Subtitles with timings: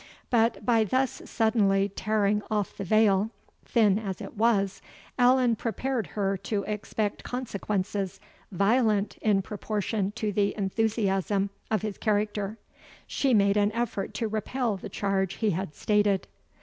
[0.31, 3.29] But by thus suddenly tearing off the veil,
[3.65, 4.81] thin as it was,
[5.19, 8.19] Allan prepared her to expect consequences
[8.51, 12.57] violent in proportion to the enthusiasm of his character.
[13.05, 16.25] She made an effort to repel the charge he had stated.